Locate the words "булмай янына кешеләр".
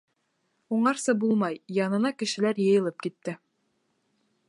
1.25-2.65